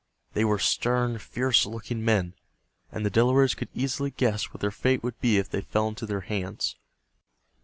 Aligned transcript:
They 0.33 0.43
were 0.43 0.57
stern, 0.57 1.19
fierce 1.19 1.63
looking 1.63 2.03
men, 2.03 2.33
and 2.91 3.05
the 3.05 3.11
Delawares 3.11 3.53
could 3.53 3.69
easily 3.75 4.09
guess 4.09 4.45
what 4.45 4.59
their 4.61 4.71
fate 4.71 5.03
would 5.03 5.21
be 5.21 5.37
if 5.37 5.51
they 5.51 5.61
fell 5.61 5.87
into 5.89 6.07
their 6.07 6.21
hands. 6.21 6.75